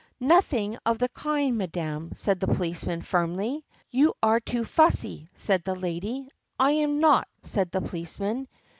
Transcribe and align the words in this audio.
"Nothing 0.19 0.79
of 0.83 0.97
the 0.97 1.09
kind, 1.09 1.59
madam," 1.59 2.13
said 2.15 2.39
the 2.39 2.47
policeman 2.47 3.03
firmly. 3.03 3.63
"You 3.91 4.15
are 4.23 4.39
too 4.39 4.65
fussy," 4.65 5.29
said 5.35 5.63
the 5.63 5.75
lady. 5.75 6.27
"I 6.59 6.71
am 6.71 6.99
not," 7.01 7.27
said 7.43 7.69
the 7.69 7.81
policeman. 7.81 8.47